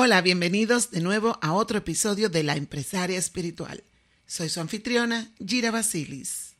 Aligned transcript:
Hola, 0.00 0.20
bienvenidos 0.20 0.92
de 0.92 1.00
nuevo 1.00 1.40
a 1.42 1.52
otro 1.52 1.78
episodio 1.78 2.28
de 2.28 2.44
La 2.44 2.54
Empresaria 2.54 3.18
Espiritual. 3.18 3.82
Soy 4.28 4.48
su 4.48 4.60
anfitriona, 4.60 5.28
Gira 5.44 5.72
Basilis. 5.72 6.52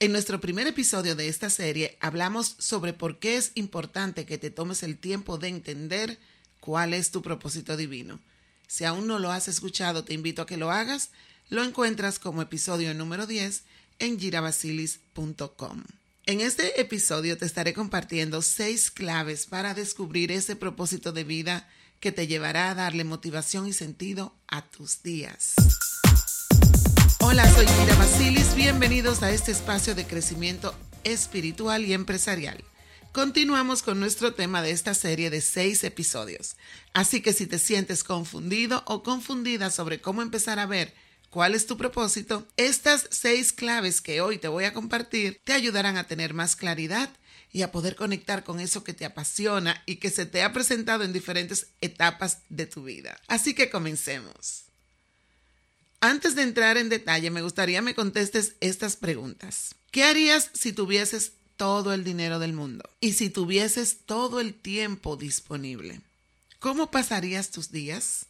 En 0.00 0.10
nuestro 0.10 0.40
primer 0.40 0.66
episodio 0.66 1.14
de 1.14 1.28
esta 1.28 1.50
serie 1.50 1.96
hablamos 2.00 2.56
sobre 2.58 2.92
por 2.92 3.20
qué 3.20 3.36
es 3.36 3.52
importante 3.54 4.26
que 4.26 4.38
te 4.38 4.50
tomes 4.50 4.82
el 4.82 4.98
tiempo 4.98 5.38
de 5.38 5.46
entender 5.46 6.18
cuál 6.58 6.94
es 6.94 7.12
tu 7.12 7.22
propósito 7.22 7.76
divino. 7.76 8.18
Si 8.66 8.84
aún 8.84 9.06
no 9.06 9.20
lo 9.20 9.30
has 9.30 9.46
escuchado, 9.46 10.02
te 10.02 10.14
invito 10.14 10.42
a 10.42 10.46
que 10.46 10.56
lo 10.56 10.72
hagas. 10.72 11.10
Lo 11.50 11.62
encuentras 11.62 12.18
como 12.18 12.42
episodio 12.42 12.92
número 12.92 13.28
10 13.28 13.62
en 14.00 14.18
girabasilis.com. 14.18 15.84
En 16.26 16.40
este 16.40 16.80
episodio 16.80 17.38
te 17.38 17.46
estaré 17.46 17.72
compartiendo 17.72 18.42
seis 18.42 18.90
claves 18.90 19.46
para 19.46 19.74
descubrir 19.74 20.32
ese 20.32 20.56
propósito 20.56 21.12
de 21.12 21.22
vida 21.22 21.68
que 22.00 22.12
te 22.12 22.26
llevará 22.26 22.70
a 22.70 22.74
darle 22.74 23.04
motivación 23.04 23.66
y 23.66 23.72
sentido 23.72 24.34
a 24.46 24.62
tus 24.62 25.02
días. 25.02 25.54
Hola, 27.20 27.50
soy 27.52 27.66
Mira 27.80 27.96
Basilis. 27.96 28.54
Bienvenidos 28.54 29.22
a 29.22 29.30
este 29.30 29.50
espacio 29.50 29.94
de 29.94 30.06
crecimiento 30.06 30.74
espiritual 31.04 31.84
y 31.84 31.92
empresarial. 31.92 32.62
Continuamos 33.12 33.82
con 33.82 33.98
nuestro 33.98 34.34
tema 34.34 34.62
de 34.62 34.70
esta 34.70 34.94
serie 34.94 35.30
de 35.30 35.40
seis 35.40 35.82
episodios. 35.82 36.56
Así 36.92 37.20
que 37.20 37.32
si 37.32 37.46
te 37.46 37.58
sientes 37.58 38.04
confundido 38.04 38.84
o 38.86 39.02
confundida 39.02 39.70
sobre 39.70 40.00
cómo 40.00 40.22
empezar 40.22 40.58
a 40.58 40.66
ver 40.66 40.94
cuál 41.30 41.54
es 41.54 41.66
tu 41.66 41.76
propósito, 41.76 42.46
estas 42.56 43.08
seis 43.10 43.52
claves 43.52 44.00
que 44.00 44.20
hoy 44.20 44.38
te 44.38 44.48
voy 44.48 44.64
a 44.64 44.72
compartir 44.72 45.40
te 45.42 45.52
ayudarán 45.52 45.96
a 45.96 46.06
tener 46.06 46.32
más 46.32 46.54
claridad 46.54 47.10
y 47.52 47.62
a 47.62 47.72
poder 47.72 47.96
conectar 47.96 48.44
con 48.44 48.60
eso 48.60 48.84
que 48.84 48.94
te 48.94 49.04
apasiona 49.04 49.82
y 49.86 49.96
que 49.96 50.10
se 50.10 50.26
te 50.26 50.42
ha 50.42 50.52
presentado 50.52 51.04
en 51.04 51.12
diferentes 51.12 51.68
etapas 51.80 52.38
de 52.48 52.66
tu 52.66 52.84
vida. 52.84 53.18
Así 53.26 53.54
que 53.54 53.70
comencemos. 53.70 54.64
Antes 56.00 56.34
de 56.34 56.42
entrar 56.42 56.76
en 56.76 56.88
detalle, 56.88 57.30
me 57.30 57.42
gustaría 57.42 57.82
me 57.82 57.94
contestes 57.94 58.54
estas 58.60 58.96
preguntas. 58.96 59.74
¿Qué 59.90 60.04
harías 60.04 60.50
si 60.54 60.72
tuvieses 60.72 61.32
todo 61.56 61.92
el 61.92 62.04
dinero 62.04 62.38
del 62.38 62.52
mundo 62.52 62.88
y 63.00 63.14
si 63.14 63.30
tuvieses 63.30 63.98
todo 64.06 64.40
el 64.40 64.54
tiempo 64.54 65.16
disponible? 65.16 66.00
¿Cómo 66.60 66.90
pasarías 66.90 67.50
tus 67.50 67.72
días? 67.72 68.26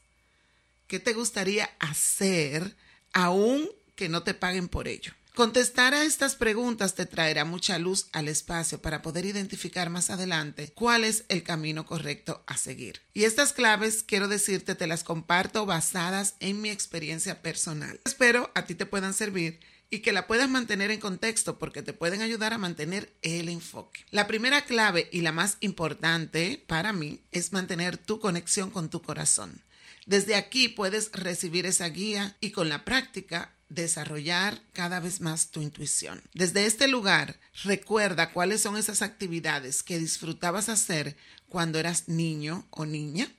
¿Qué 0.86 0.98
te 0.98 1.12
gustaría 1.12 1.69
hacer 1.78 2.74
aún 3.12 3.69
que 3.98 4.08
no 4.08 4.22
te 4.22 4.32
paguen 4.32 4.68
por 4.68 4.86
ello? 4.86 5.12
Contestar 5.34 5.92
a 5.92 6.04
estas 6.04 6.36
preguntas 6.36 6.94
te 6.94 7.04
traerá 7.04 7.44
mucha 7.44 7.78
luz 7.78 8.06
al 8.12 8.28
espacio 8.28 8.80
para 8.80 9.02
poder 9.02 9.24
identificar 9.24 9.90
más 9.90 10.10
adelante 10.10 10.72
cuál 10.74 11.05
es 11.05 11.24
el 11.28 11.42
camino 11.42 11.84
correcto 11.84 12.42
a 12.46 12.56
seguir. 12.56 13.02
Y 13.12 13.24
estas 13.24 13.52
claves, 13.52 14.02
quiero 14.02 14.28
decirte, 14.28 14.74
te 14.74 14.86
las 14.86 15.05
comparto 15.05 15.66
basadas 15.66 16.36
en 16.40 16.60
mi 16.60 16.70
experiencia 16.70 17.42
personal. 17.42 18.00
Espero 18.05 18.50
a 18.55 18.66
ti 18.66 18.74
te 18.74 18.86
puedan 18.86 19.14
servir 19.14 19.60
y 19.90 20.00
que 20.00 20.12
la 20.12 20.27
puedas 20.27 20.48
mantener 20.48 20.90
en 20.90 21.00
contexto 21.00 21.58
porque 21.58 21.83
te 21.83 21.92
pueden 21.92 22.23
ayudar 22.23 22.52
a 22.52 22.58
mantener 22.58 23.12
el 23.23 23.48
enfoque. 23.48 24.05
La 24.11 24.27
primera 24.27 24.64
clave 24.64 25.08
y 25.12 25.23
la 25.23 25.33
más 25.33 25.56
importante 25.61 26.64
para 26.67 26.92
mí 26.92 27.20
es 27.33 27.52
mantener 27.52 27.96
tu 27.96 28.20
conexión 28.20 28.70
con 28.70 28.90
tu 28.90 29.02
corazón. 29.02 29.62
Desde 30.06 30.36
aquí 30.36 30.68
puedes 30.68 31.12
recibir 31.12 31.67
esa 31.67 31.89
guía 31.89 32.36
y 32.40 32.50
con 32.50 32.68
la 32.68 32.84
práctica 32.84 33.55
desarrollar 33.68 34.61
cada 34.73 35.01
vez 35.01 35.20
más 35.20 35.51
tu 35.51 35.61
intuición. 35.61 36.23
Desde 36.34 36.67
este 36.67 36.89
lugar, 36.89 37.39
recuerda 37.64 38.33
cuáles 38.33 38.61
son 38.61 38.77
esas 38.77 39.02
actividades 39.02 39.83
que 39.83 39.98
disfrutabas 39.98 40.68
hacer 40.68 41.17
cuando 41.48 41.79
eras 41.79 42.08
niño 42.08 42.67
o 42.70 42.86
niña. 42.86 43.30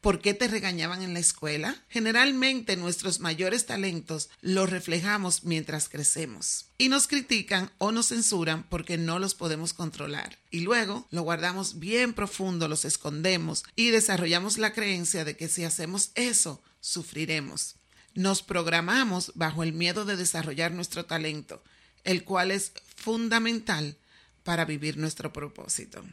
¿Por 0.00 0.20
qué 0.20 0.34
te 0.34 0.46
regañaban 0.46 1.02
en 1.02 1.14
la 1.14 1.18
escuela? 1.18 1.82
Generalmente 1.88 2.76
nuestros 2.76 3.18
mayores 3.18 3.66
talentos 3.66 4.30
los 4.40 4.70
reflejamos 4.70 5.44
mientras 5.44 5.88
crecemos 5.88 6.66
y 6.78 6.88
nos 6.88 7.08
critican 7.08 7.72
o 7.78 7.90
nos 7.90 8.08
censuran 8.08 8.62
porque 8.68 8.96
no 8.96 9.18
los 9.18 9.34
podemos 9.34 9.72
controlar. 9.72 10.38
Y 10.50 10.60
luego 10.60 11.08
lo 11.10 11.22
guardamos 11.22 11.80
bien 11.80 12.14
profundo, 12.14 12.68
los 12.68 12.84
escondemos 12.84 13.64
y 13.74 13.90
desarrollamos 13.90 14.58
la 14.58 14.72
creencia 14.72 15.24
de 15.24 15.36
que 15.36 15.48
si 15.48 15.64
hacemos 15.64 16.10
eso, 16.14 16.62
sufriremos 16.80 17.76
nos 18.16 18.42
programamos 18.42 19.32
bajo 19.34 19.62
el 19.62 19.72
miedo 19.72 20.04
de 20.04 20.16
desarrollar 20.16 20.72
nuestro 20.72 21.04
talento, 21.04 21.62
el 22.02 22.24
cual 22.24 22.50
es 22.50 22.72
fundamental 22.96 23.96
para 24.42 24.64
vivir 24.64 24.96
nuestro 24.96 25.32
propósito. 25.32 26.04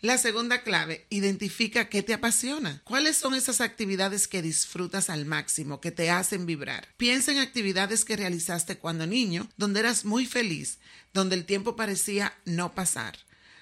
La 0.00 0.18
segunda 0.18 0.62
clave, 0.62 1.06
identifica 1.08 1.88
qué 1.88 2.02
te 2.02 2.12
apasiona. 2.12 2.82
¿Cuáles 2.84 3.16
son 3.16 3.34
esas 3.34 3.62
actividades 3.62 4.28
que 4.28 4.42
disfrutas 4.42 5.08
al 5.08 5.24
máximo, 5.24 5.80
que 5.80 5.92
te 5.92 6.10
hacen 6.10 6.44
vibrar? 6.44 6.88
Piensa 6.98 7.32
en 7.32 7.38
actividades 7.38 8.04
que 8.04 8.16
realizaste 8.16 8.76
cuando 8.76 9.06
niño, 9.06 9.48
donde 9.56 9.80
eras 9.80 10.04
muy 10.04 10.26
feliz, 10.26 10.78
donde 11.14 11.36
el 11.36 11.46
tiempo 11.46 11.74
parecía 11.74 12.34
no 12.44 12.74
pasar. 12.74 13.16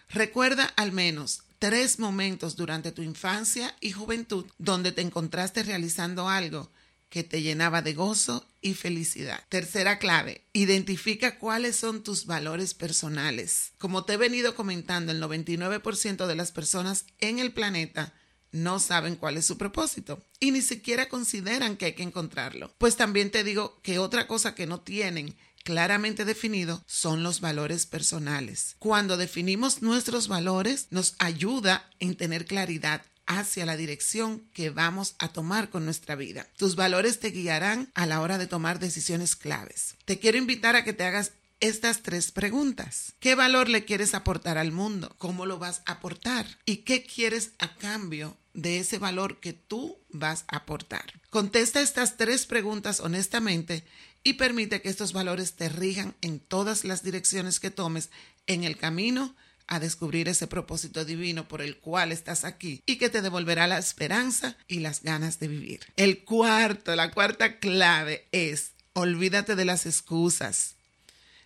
Recuerda 0.08 0.64
al 0.64 0.90
menos 0.90 1.42
tres 1.60 2.00
momentos 2.00 2.56
durante 2.56 2.90
tu 2.90 3.02
infancia 3.02 3.76
y 3.80 3.92
juventud 3.92 4.44
donde 4.58 4.90
te 4.90 5.02
encontraste 5.02 5.62
realizando 5.62 6.28
algo 6.28 6.72
que 7.12 7.22
te 7.22 7.42
llenaba 7.42 7.82
de 7.82 7.92
gozo 7.92 8.48
y 8.62 8.72
felicidad. 8.72 9.44
Tercera 9.50 9.98
clave, 9.98 10.46
identifica 10.54 11.38
cuáles 11.38 11.76
son 11.76 12.02
tus 12.02 12.24
valores 12.24 12.72
personales. 12.72 13.74
Como 13.76 14.06
te 14.06 14.14
he 14.14 14.16
venido 14.16 14.54
comentando, 14.54 15.12
el 15.12 15.22
99% 15.22 16.26
de 16.26 16.34
las 16.34 16.52
personas 16.52 17.04
en 17.18 17.38
el 17.38 17.52
planeta 17.52 18.14
no 18.50 18.78
saben 18.78 19.16
cuál 19.16 19.36
es 19.36 19.44
su 19.44 19.58
propósito 19.58 20.24
y 20.40 20.52
ni 20.52 20.62
siquiera 20.62 21.10
consideran 21.10 21.76
que 21.76 21.84
hay 21.84 21.92
que 21.92 22.02
encontrarlo. 22.02 22.74
Pues 22.78 22.96
también 22.96 23.30
te 23.30 23.44
digo 23.44 23.78
que 23.82 23.98
otra 23.98 24.26
cosa 24.26 24.54
que 24.54 24.66
no 24.66 24.80
tienen 24.80 25.36
claramente 25.64 26.24
definido 26.24 26.82
son 26.86 27.22
los 27.22 27.42
valores 27.42 27.84
personales. 27.84 28.76
Cuando 28.78 29.18
definimos 29.18 29.82
nuestros 29.82 30.28
valores 30.28 30.86
nos 30.90 31.14
ayuda 31.18 31.90
en 31.98 32.16
tener 32.16 32.46
claridad 32.46 33.02
hacia 33.26 33.66
la 33.66 33.76
dirección 33.76 34.40
que 34.52 34.70
vamos 34.70 35.14
a 35.18 35.28
tomar 35.28 35.70
con 35.70 35.84
nuestra 35.84 36.14
vida. 36.14 36.46
Tus 36.56 36.76
valores 36.76 37.20
te 37.20 37.30
guiarán 37.30 37.90
a 37.94 38.06
la 38.06 38.20
hora 38.20 38.38
de 38.38 38.46
tomar 38.46 38.78
decisiones 38.78 39.36
claves. 39.36 39.94
Te 40.04 40.18
quiero 40.18 40.38
invitar 40.38 40.76
a 40.76 40.84
que 40.84 40.92
te 40.92 41.04
hagas 41.04 41.32
estas 41.62 42.02
tres 42.02 42.32
preguntas. 42.32 43.14
¿Qué 43.20 43.36
valor 43.36 43.68
le 43.68 43.84
quieres 43.84 44.14
aportar 44.14 44.58
al 44.58 44.72
mundo? 44.72 45.14
¿Cómo 45.18 45.46
lo 45.46 45.58
vas 45.58 45.82
a 45.86 45.92
aportar? 45.92 46.46
¿Y 46.66 46.78
qué 46.78 47.04
quieres 47.04 47.52
a 47.60 47.76
cambio 47.76 48.36
de 48.52 48.80
ese 48.80 48.98
valor 48.98 49.38
que 49.38 49.52
tú 49.52 49.96
vas 50.10 50.44
a 50.48 50.56
aportar? 50.56 51.20
Contesta 51.30 51.80
estas 51.80 52.16
tres 52.16 52.46
preguntas 52.46 52.98
honestamente 52.98 53.84
y 54.24 54.34
permite 54.34 54.82
que 54.82 54.88
estos 54.88 55.12
valores 55.12 55.54
te 55.54 55.68
rijan 55.68 56.16
en 56.20 56.40
todas 56.40 56.84
las 56.84 57.04
direcciones 57.04 57.60
que 57.60 57.70
tomes 57.70 58.10
en 58.48 58.64
el 58.64 58.76
camino 58.76 59.36
a 59.66 59.80
descubrir 59.80 60.28
ese 60.28 60.46
propósito 60.46 61.04
divino 61.04 61.48
por 61.48 61.62
el 61.62 61.78
cual 61.78 62.12
estás 62.12 62.44
aquí 62.44 62.82
y 62.86 62.96
que 62.96 63.08
te 63.08 63.22
devolverá 63.22 63.66
la 63.66 63.78
esperanza 63.78 64.56
y 64.68 64.80
las 64.80 65.02
ganas 65.02 65.38
de 65.38 65.48
vivir. 65.48 65.80
El 65.96 66.24
cuarto, 66.24 66.94
la 66.96 67.10
cuarta 67.10 67.58
clave 67.58 68.28
es, 68.32 68.72
olvídate 68.92 69.56
de 69.56 69.64
las 69.64 69.86
excusas. 69.86 70.74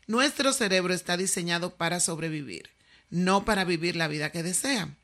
Nuestro 0.06 0.52
cerebro 0.52 0.94
está 0.94 1.16
diseñado 1.16 1.76
para 1.76 2.00
sobrevivir, 2.00 2.70
no 3.10 3.44
para 3.44 3.64
vivir 3.64 3.96
la 3.96 4.08
vida 4.08 4.30
que 4.30 4.42
desea. 4.42 4.94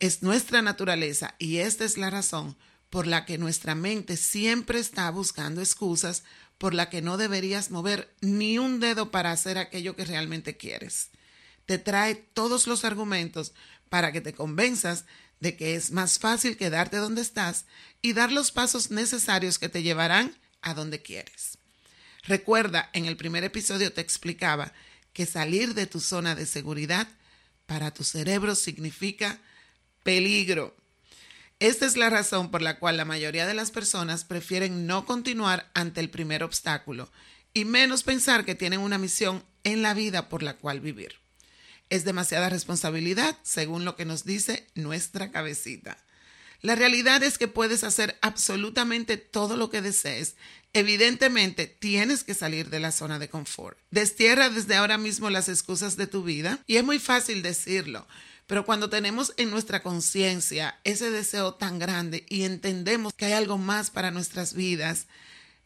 Es 0.00 0.22
nuestra 0.22 0.62
naturaleza 0.62 1.34
y 1.38 1.58
esta 1.58 1.84
es 1.84 1.98
la 1.98 2.10
razón 2.10 2.56
por 2.90 3.06
la 3.06 3.26
que 3.26 3.36
nuestra 3.36 3.74
mente 3.74 4.16
siempre 4.16 4.78
está 4.78 5.10
buscando 5.10 5.60
excusas 5.60 6.24
por 6.56 6.74
la 6.74 6.88
que 6.88 7.02
no 7.02 7.16
deberías 7.16 7.70
mover 7.70 8.14
ni 8.20 8.58
un 8.58 8.80
dedo 8.80 9.10
para 9.10 9.30
hacer 9.30 9.58
aquello 9.58 9.94
que 9.94 10.04
realmente 10.04 10.56
quieres 10.56 11.10
te 11.68 11.76
trae 11.76 12.14
todos 12.14 12.66
los 12.66 12.86
argumentos 12.86 13.52
para 13.90 14.10
que 14.10 14.22
te 14.22 14.32
convenzas 14.32 15.04
de 15.38 15.54
que 15.54 15.74
es 15.74 15.90
más 15.90 16.18
fácil 16.18 16.56
quedarte 16.56 16.96
donde 16.96 17.20
estás 17.20 17.66
y 18.00 18.14
dar 18.14 18.32
los 18.32 18.52
pasos 18.52 18.90
necesarios 18.90 19.58
que 19.58 19.68
te 19.68 19.82
llevarán 19.82 20.34
a 20.62 20.72
donde 20.72 21.02
quieres. 21.02 21.58
Recuerda, 22.22 22.88
en 22.94 23.04
el 23.04 23.18
primer 23.18 23.44
episodio 23.44 23.92
te 23.92 24.00
explicaba 24.00 24.72
que 25.12 25.26
salir 25.26 25.74
de 25.74 25.86
tu 25.86 26.00
zona 26.00 26.34
de 26.34 26.46
seguridad 26.46 27.06
para 27.66 27.92
tu 27.92 28.02
cerebro 28.02 28.54
significa 28.54 29.38
peligro. 30.02 30.74
Esta 31.58 31.84
es 31.84 31.98
la 31.98 32.08
razón 32.08 32.50
por 32.50 32.62
la 32.62 32.78
cual 32.78 32.96
la 32.96 33.04
mayoría 33.04 33.46
de 33.46 33.52
las 33.52 33.72
personas 33.72 34.24
prefieren 34.24 34.86
no 34.86 35.04
continuar 35.04 35.70
ante 35.74 36.00
el 36.00 36.08
primer 36.08 36.42
obstáculo 36.42 37.12
y 37.52 37.66
menos 37.66 38.04
pensar 38.04 38.46
que 38.46 38.54
tienen 38.54 38.80
una 38.80 38.96
misión 38.96 39.44
en 39.64 39.82
la 39.82 39.92
vida 39.92 40.30
por 40.30 40.42
la 40.42 40.56
cual 40.56 40.80
vivir. 40.80 41.27
Es 41.90 42.04
demasiada 42.04 42.48
responsabilidad, 42.48 43.38
según 43.42 43.84
lo 43.84 43.96
que 43.96 44.04
nos 44.04 44.24
dice 44.24 44.66
nuestra 44.74 45.30
cabecita. 45.30 45.98
La 46.60 46.74
realidad 46.74 47.22
es 47.22 47.38
que 47.38 47.46
puedes 47.46 47.84
hacer 47.84 48.18
absolutamente 48.20 49.16
todo 49.16 49.56
lo 49.56 49.70
que 49.70 49.80
desees. 49.80 50.34
Evidentemente, 50.72 51.66
tienes 51.66 52.24
que 52.24 52.34
salir 52.34 52.68
de 52.68 52.80
la 52.80 52.90
zona 52.90 53.18
de 53.18 53.28
confort. 53.28 53.78
Destierra 53.90 54.50
desde 54.50 54.74
ahora 54.74 54.98
mismo 54.98 55.30
las 55.30 55.48
excusas 55.48 55.96
de 55.96 56.08
tu 56.08 56.24
vida 56.24 56.58
y 56.66 56.76
es 56.76 56.84
muy 56.84 56.98
fácil 56.98 57.42
decirlo. 57.42 58.06
Pero 58.48 58.64
cuando 58.64 58.90
tenemos 58.90 59.34
en 59.36 59.50
nuestra 59.50 59.82
conciencia 59.82 60.80
ese 60.82 61.10
deseo 61.10 61.54
tan 61.54 61.78
grande 61.78 62.26
y 62.28 62.42
entendemos 62.42 63.12
que 63.12 63.26
hay 63.26 63.34
algo 63.34 63.58
más 63.58 63.90
para 63.90 64.10
nuestras 64.10 64.54
vidas, 64.54 65.06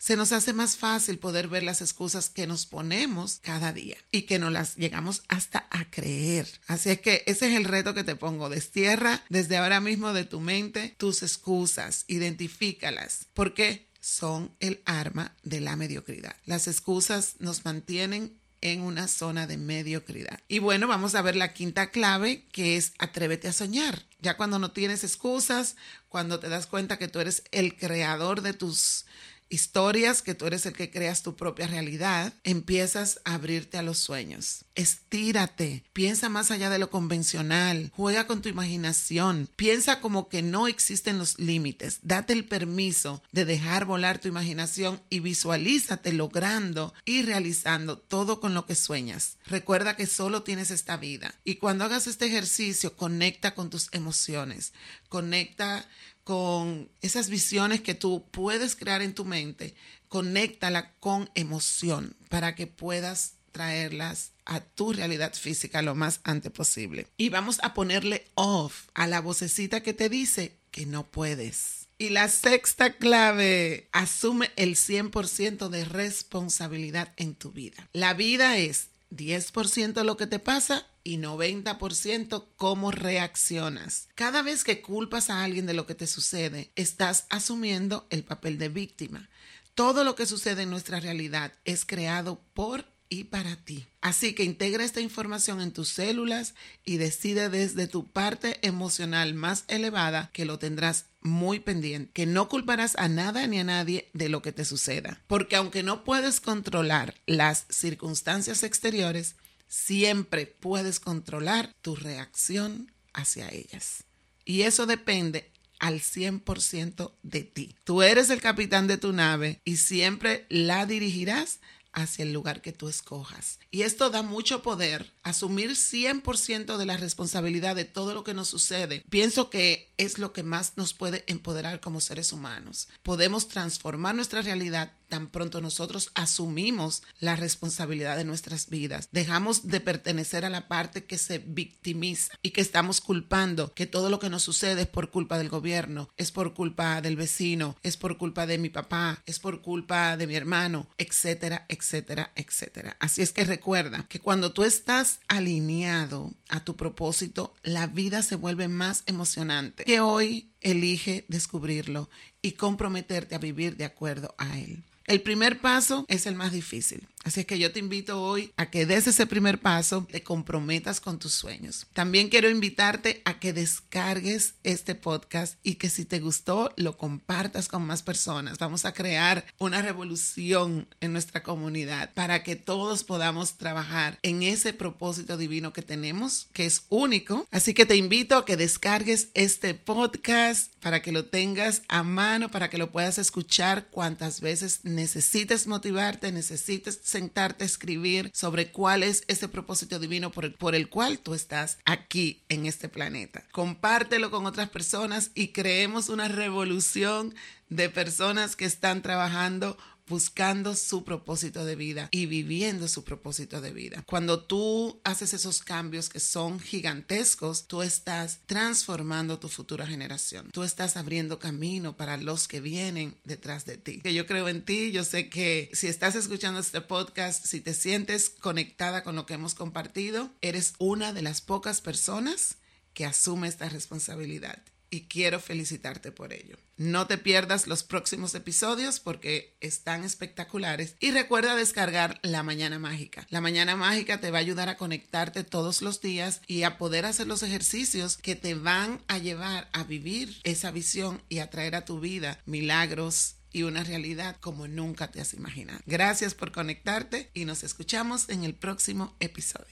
se 0.02 0.16
nos 0.16 0.32
hace 0.32 0.52
más 0.52 0.76
fácil 0.76 1.20
poder 1.20 1.46
ver 1.46 1.62
las 1.62 1.80
excusas 1.80 2.28
que 2.28 2.48
nos 2.48 2.66
ponemos 2.66 3.38
cada 3.40 3.72
día 3.72 3.96
y 4.10 4.22
que 4.22 4.40
nos 4.40 4.50
las 4.50 4.74
llegamos 4.74 5.22
hasta 5.28 5.68
a 5.70 5.88
creer. 5.92 6.48
Así 6.66 6.90
es 6.90 7.00
que 7.00 7.22
ese 7.26 7.46
es 7.48 7.56
el 7.56 7.62
reto 7.62 7.94
que 7.94 8.02
te 8.02 8.16
pongo. 8.16 8.48
Destierra 8.48 9.22
desde 9.28 9.58
ahora 9.58 9.80
mismo 9.80 10.12
de 10.12 10.24
tu 10.24 10.40
mente 10.40 10.96
tus 10.98 11.22
excusas, 11.22 12.04
identifícalas. 12.08 13.26
porque 13.32 13.86
Son 14.00 14.50
el 14.58 14.82
arma 14.86 15.36
de 15.44 15.60
la 15.60 15.76
mediocridad. 15.76 16.34
Las 16.46 16.66
excusas 16.66 17.36
nos 17.38 17.64
mantienen 17.64 18.36
en 18.60 18.80
una 18.80 19.06
zona 19.06 19.46
de 19.46 19.56
mediocridad. 19.56 20.40
Y 20.48 20.58
bueno, 20.58 20.88
vamos 20.88 21.14
a 21.14 21.22
ver 21.22 21.36
la 21.36 21.52
quinta 21.52 21.90
clave 21.90 22.44
que 22.50 22.76
es 22.76 22.92
atrévete 22.98 23.46
a 23.46 23.52
soñar. 23.52 24.02
Ya 24.20 24.36
cuando 24.36 24.58
no 24.58 24.72
tienes 24.72 25.04
excusas, 25.04 25.76
cuando 26.08 26.40
te 26.40 26.48
das 26.48 26.66
cuenta 26.66 26.98
que 26.98 27.06
tú 27.06 27.20
eres 27.20 27.44
el 27.52 27.76
creador 27.76 28.42
de 28.42 28.52
tus 28.52 29.04
historias, 29.52 30.22
que 30.22 30.34
tú 30.34 30.46
eres 30.46 30.64
el 30.66 30.72
que 30.72 30.90
creas 30.90 31.22
tu 31.22 31.36
propia 31.36 31.66
realidad, 31.66 32.32
empiezas 32.42 33.20
a 33.24 33.34
abrirte 33.34 33.76
a 33.76 33.82
los 33.82 33.98
sueños. 33.98 34.64
Estírate, 34.74 35.84
piensa 35.92 36.30
más 36.30 36.50
allá 36.50 36.70
de 36.70 36.78
lo 36.78 36.88
convencional, 36.90 37.92
juega 37.94 38.26
con 38.26 38.40
tu 38.40 38.48
imaginación, 38.48 39.48
piensa 39.56 40.00
como 40.00 40.28
que 40.28 40.40
no 40.40 40.68
existen 40.68 41.18
los 41.18 41.38
límites, 41.38 41.98
date 42.02 42.32
el 42.32 42.46
permiso 42.46 43.22
de 43.32 43.44
dejar 43.44 43.84
volar 43.84 44.18
tu 44.18 44.28
imaginación 44.28 45.02
y 45.10 45.20
visualízate 45.20 46.12
logrando 46.12 46.94
y 47.04 47.22
realizando 47.22 47.98
todo 47.98 48.40
con 48.40 48.54
lo 48.54 48.64
que 48.64 48.74
sueñas. 48.74 49.36
Recuerda 49.46 49.96
que 49.96 50.06
solo 50.06 50.42
tienes 50.42 50.70
esta 50.70 50.96
vida 50.96 51.34
y 51.44 51.56
cuando 51.56 51.84
hagas 51.84 52.06
este 52.06 52.26
ejercicio 52.26 52.96
conecta 52.96 53.54
con 53.54 53.68
tus 53.68 53.88
emociones, 53.92 54.72
conecta 55.12 55.86
con 56.24 56.88
esas 57.02 57.28
visiones 57.28 57.82
que 57.82 57.92
tú 57.94 58.24
puedes 58.30 58.74
crear 58.74 59.02
en 59.02 59.12
tu 59.12 59.26
mente, 59.26 59.74
conéctala 60.08 60.94
con 61.00 61.28
emoción 61.34 62.16
para 62.30 62.54
que 62.54 62.66
puedas 62.66 63.34
traerlas 63.50 64.32
a 64.46 64.60
tu 64.60 64.94
realidad 64.94 65.34
física 65.34 65.82
lo 65.82 65.94
más 65.94 66.20
antes 66.24 66.50
posible. 66.50 67.08
Y 67.18 67.28
vamos 67.28 67.58
a 67.62 67.74
ponerle 67.74 68.24
off 68.36 68.88
a 68.94 69.06
la 69.06 69.20
vocecita 69.20 69.82
que 69.82 69.92
te 69.92 70.08
dice 70.08 70.56
que 70.70 70.86
no 70.86 71.06
puedes. 71.06 71.88
Y 71.98 72.08
la 72.08 72.30
sexta 72.30 72.94
clave, 72.94 73.90
asume 73.92 74.50
el 74.56 74.76
100% 74.76 75.68
de 75.68 75.84
responsabilidad 75.84 77.12
en 77.18 77.34
tu 77.34 77.52
vida. 77.52 77.86
La 77.92 78.14
vida 78.14 78.56
es 78.56 78.88
10% 79.10 80.04
lo 80.04 80.16
que 80.16 80.26
te 80.26 80.38
pasa 80.38 80.86
y 81.04 81.18
90% 81.18 82.46
cómo 82.56 82.90
reaccionas. 82.90 84.08
Cada 84.14 84.42
vez 84.42 84.64
que 84.64 84.82
culpas 84.82 85.30
a 85.30 85.42
alguien 85.42 85.66
de 85.66 85.74
lo 85.74 85.86
que 85.86 85.94
te 85.94 86.06
sucede, 86.06 86.70
estás 86.76 87.26
asumiendo 87.30 88.06
el 88.10 88.24
papel 88.24 88.58
de 88.58 88.68
víctima. 88.68 89.28
Todo 89.74 90.04
lo 90.04 90.14
que 90.14 90.26
sucede 90.26 90.62
en 90.62 90.70
nuestra 90.70 91.00
realidad 91.00 91.52
es 91.64 91.84
creado 91.84 92.40
por 92.54 92.92
y 93.12 93.24
para 93.24 93.56
ti. 93.56 93.86
Así 94.00 94.34
que 94.34 94.42
integra 94.42 94.84
esta 94.84 95.02
información 95.02 95.60
en 95.60 95.72
tus 95.72 95.90
células 95.90 96.54
y 96.82 96.96
decide 96.96 97.50
desde 97.50 97.86
tu 97.86 98.10
parte 98.10 98.58
emocional 98.66 99.34
más 99.34 99.64
elevada 99.68 100.30
que 100.32 100.46
lo 100.46 100.58
tendrás 100.58 101.06
muy 101.20 101.60
pendiente, 101.60 102.10
que 102.14 102.24
no 102.24 102.48
culparás 102.48 102.96
a 102.96 103.08
nada 103.08 103.46
ni 103.46 103.58
a 103.58 103.64
nadie 103.64 104.08
de 104.14 104.30
lo 104.30 104.40
que 104.40 104.52
te 104.52 104.64
suceda. 104.64 105.20
Porque 105.26 105.56
aunque 105.56 105.82
no 105.82 106.04
puedes 106.04 106.40
controlar 106.40 107.14
las 107.26 107.66
circunstancias 107.68 108.62
exteriores, 108.62 109.36
siempre 109.72 110.44
puedes 110.44 111.00
controlar 111.00 111.74
tu 111.80 111.96
reacción 111.96 112.92
hacia 113.14 113.48
ellas. 113.48 114.04
Y 114.44 114.62
eso 114.62 114.84
depende 114.84 115.50
al 115.78 116.00
100% 116.00 117.12
de 117.22 117.42
ti. 117.42 117.74
Tú 117.82 118.02
eres 118.02 118.28
el 118.28 118.42
capitán 118.42 118.86
de 118.86 118.98
tu 118.98 119.14
nave 119.14 119.60
y 119.64 119.78
siempre 119.78 120.44
la 120.50 120.84
dirigirás 120.84 121.60
hacia 121.92 122.24
el 122.24 122.32
lugar 122.32 122.62
que 122.62 122.72
tú 122.72 122.88
escojas. 122.88 123.58
Y 123.70 123.82
esto 123.82 124.10
da 124.10 124.22
mucho 124.22 124.62
poder, 124.62 125.12
asumir 125.22 125.72
100% 125.72 126.76
de 126.76 126.86
la 126.86 126.96
responsabilidad 126.96 127.76
de 127.76 127.84
todo 127.84 128.14
lo 128.14 128.24
que 128.24 128.34
nos 128.34 128.48
sucede. 128.48 129.04
Pienso 129.10 129.50
que 129.50 129.92
es 129.96 130.18
lo 130.18 130.32
que 130.32 130.42
más 130.42 130.72
nos 130.76 130.94
puede 130.94 131.24
empoderar 131.26 131.80
como 131.80 132.00
seres 132.00 132.32
humanos. 132.32 132.88
Podemos 133.02 133.48
transformar 133.48 134.14
nuestra 134.14 134.42
realidad 134.42 134.92
tan 135.12 135.28
pronto 135.28 135.60
nosotros 135.60 136.10
asumimos 136.14 137.02
la 137.20 137.36
responsabilidad 137.36 138.16
de 138.16 138.24
nuestras 138.24 138.70
vidas, 138.70 139.10
dejamos 139.12 139.68
de 139.68 139.78
pertenecer 139.78 140.46
a 140.46 140.48
la 140.48 140.68
parte 140.68 141.04
que 141.04 141.18
se 141.18 141.36
victimiza 141.36 142.32
y 142.40 142.52
que 142.52 142.62
estamos 142.62 143.02
culpando 143.02 143.74
que 143.74 143.84
todo 143.84 144.08
lo 144.08 144.18
que 144.18 144.30
nos 144.30 144.42
sucede 144.42 144.80
es 144.80 144.88
por 144.88 145.10
culpa 145.10 145.36
del 145.36 145.50
gobierno, 145.50 146.08
es 146.16 146.32
por 146.32 146.54
culpa 146.54 147.02
del 147.02 147.16
vecino, 147.16 147.76
es 147.82 147.98
por 147.98 148.16
culpa 148.16 148.46
de 148.46 148.56
mi 148.56 148.70
papá, 148.70 149.22
es 149.26 149.38
por 149.38 149.60
culpa 149.60 150.16
de 150.16 150.26
mi 150.26 150.34
hermano, 150.34 150.88
etcétera, 150.96 151.66
etcétera, 151.82 152.30
etcétera. 152.36 152.96
Así 153.00 153.22
es 153.22 153.32
que 153.32 153.44
recuerda 153.44 154.06
que 154.08 154.20
cuando 154.20 154.52
tú 154.52 154.62
estás 154.62 155.18
alineado 155.26 156.32
a 156.48 156.64
tu 156.64 156.76
propósito, 156.76 157.54
la 157.64 157.88
vida 157.88 158.22
se 158.22 158.36
vuelve 158.36 158.68
más 158.68 159.02
emocionante. 159.06 159.82
Que 159.84 160.00
hoy 160.00 160.52
elige 160.60 161.24
descubrirlo 161.28 162.08
y 162.40 162.52
comprometerte 162.52 163.34
a 163.34 163.38
vivir 163.38 163.76
de 163.76 163.84
acuerdo 163.84 164.32
a 164.38 164.58
él. 164.58 164.84
El 165.06 165.20
primer 165.22 165.60
paso 165.60 166.04
es 166.08 166.26
el 166.26 166.34
más 166.34 166.52
difícil. 166.52 167.06
Así 167.24 167.40
es 167.40 167.46
que 167.46 167.58
yo 167.58 167.70
te 167.70 167.78
invito 167.78 168.20
hoy 168.20 168.52
a 168.56 168.70
que 168.70 168.84
des 168.84 169.06
ese 169.06 169.26
primer 169.26 169.60
paso, 169.60 170.06
te 170.10 170.24
comprometas 170.24 171.00
con 171.00 171.20
tus 171.20 171.32
sueños. 171.32 171.86
También 171.92 172.28
quiero 172.28 172.50
invitarte 172.50 173.22
a 173.24 173.38
que 173.38 173.52
descargues 173.52 174.54
este 174.64 174.96
podcast 174.96 175.56
y 175.62 175.76
que 175.76 175.88
si 175.88 176.04
te 176.04 176.18
gustó 176.18 176.72
lo 176.76 176.96
compartas 176.96 177.68
con 177.68 177.86
más 177.86 178.02
personas. 178.02 178.58
Vamos 178.58 178.84
a 178.84 178.92
crear 178.92 179.44
una 179.58 179.82
revolución 179.82 180.88
en 181.00 181.12
nuestra 181.12 181.44
comunidad 181.44 182.12
para 182.14 182.42
que 182.42 182.56
todos 182.56 183.04
podamos 183.04 183.56
trabajar 183.56 184.18
en 184.22 184.42
ese 184.42 184.72
propósito 184.72 185.36
divino 185.36 185.72
que 185.72 185.82
tenemos, 185.82 186.48
que 186.52 186.66
es 186.66 186.86
único. 186.88 187.46
Así 187.52 187.72
que 187.72 187.86
te 187.86 187.96
invito 187.96 188.36
a 188.36 188.44
que 188.44 188.56
descargues 188.56 189.28
este 189.34 189.74
podcast 189.74 190.72
para 190.80 191.02
que 191.02 191.12
lo 191.12 191.26
tengas 191.26 191.82
a 191.86 192.02
mano, 192.02 192.50
para 192.50 192.68
que 192.68 192.78
lo 192.78 192.90
puedas 192.90 193.18
escuchar 193.18 193.86
cuantas 193.90 194.40
veces 194.40 194.80
necesites 194.94 195.66
motivarte, 195.66 196.32
necesites 196.32 197.00
sentarte 197.02 197.64
a 197.64 197.66
escribir 197.66 198.30
sobre 198.34 198.70
cuál 198.70 199.02
es 199.02 199.24
ese 199.28 199.48
propósito 199.48 199.98
divino 199.98 200.30
por 200.30 200.44
el, 200.44 200.54
por 200.54 200.74
el 200.74 200.88
cual 200.88 201.18
tú 201.18 201.34
estás 201.34 201.78
aquí 201.84 202.42
en 202.48 202.66
este 202.66 202.88
planeta. 202.88 203.44
Compártelo 203.52 204.30
con 204.30 204.46
otras 204.46 204.70
personas 204.70 205.30
y 205.34 205.48
creemos 205.48 206.08
una 206.08 206.28
revolución 206.28 207.34
de 207.68 207.88
personas 207.88 208.54
que 208.54 208.66
están 208.66 209.02
trabajando 209.02 209.78
buscando 210.08 210.74
su 210.74 211.04
propósito 211.04 211.64
de 211.64 211.76
vida 211.76 212.08
y 212.10 212.26
viviendo 212.26 212.88
su 212.88 213.04
propósito 213.04 213.60
de 213.60 213.72
vida. 213.72 214.02
Cuando 214.06 214.42
tú 214.42 215.00
haces 215.04 215.34
esos 215.34 215.62
cambios 215.62 216.08
que 216.08 216.20
son 216.20 216.60
gigantescos, 216.60 217.66
tú 217.66 217.82
estás 217.82 218.40
transformando 218.46 219.38
tu 219.38 219.48
futura 219.48 219.86
generación. 219.86 220.50
Tú 220.52 220.62
estás 220.62 220.96
abriendo 220.96 221.38
camino 221.38 221.96
para 221.96 222.16
los 222.16 222.48
que 222.48 222.60
vienen 222.60 223.16
detrás 223.24 223.64
de 223.64 223.76
ti. 223.76 224.00
Que 224.00 224.14
yo 224.14 224.26
creo 224.26 224.48
en 224.48 224.64
ti, 224.64 224.92
yo 224.92 225.04
sé 225.04 225.28
que 225.28 225.70
si 225.72 225.86
estás 225.86 226.14
escuchando 226.14 226.60
este 226.60 226.80
podcast, 226.80 227.46
si 227.46 227.60
te 227.60 227.74
sientes 227.74 228.30
conectada 228.30 229.02
con 229.02 229.16
lo 229.16 229.26
que 229.26 229.34
hemos 229.34 229.54
compartido, 229.54 230.30
eres 230.40 230.74
una 230.78 231.12
de 231.12 231.22
las 231.22 231.40
pocas 231.40 231.80
personas 231.80 232.56
que 232.94 233.06
asume 233.06 233.48
esta 233.48 233.68
responsabilidad 233.68 234.62
y 234.92 235.06
quiero 235.08 235.40
felicitarte 235.40 236.12
por 236.12 236.34
ello. 236.34 236.58
No 236.76 237.06
te 237.06 237.16
pierdas 237.16 237.66
los 237.66 237.82
próximos 237.82 238.34
episodios 238.34 239.00
porque 239.00 239.56
están 239.60 240.04
espectaculares 240.04 240.96
y 241.00 241.12
recuerda 241.12 241.56
descargar 241.56 242.20
La 242.22 242.42
Mañana 242.42 242.78
Mágica. 242.78 243.26
La 243.30 243.40
Mañana 243.40 243.74
Mágica 243.74 244.20
te 244.20 244.30
va 244.30 244.38
a 244.38 244.42
ayudar 244.42 244.68
a 244.68 244.76
conectarte 244.76 245.44
todos 245.44 245.80
los 245.80 246.02
días 246.02 246.42
y 246.46 246.64
a 246.64 246.76
poder 246.76 247.06
hacer 247.06 247.26
los 247.26 247.42
ejercicios 247.42 248.18
que 248.18 248.36
te 248.36 248.54
van 248.54 249.00
a 249.08 249.16
llevar 249.16 249.70
a 249.72 249.84
vivir 249.84 250.38
esa 250.44 250.70
visión 250.70 251.22
y 251.30 251.38
a 251.38 251.48
traer 251.48 251.74
a 251.74 251.86
tu 251.86 251.98
vida 251.98 252.38
milagros 252.44 253.36
y 253.50 253.62
una 253.62 253.84
realidad 253.84 254.36
como 254.40 254.68
nunca 254.68 255.10
te 255.10 255.20
has 255.20 255.34
imaginado. 255.34 255.80
Gracias 255.86 256.34
por 256.34 256.52
conectarte 256.52 257.30
y 257.32 257.44
nos 257.46 257.64
escuchamos 257.64 258.28
en 258.28 258.44
el 258.44 258.54
próximo 258.54 259.16
episodio. 259.20 259.60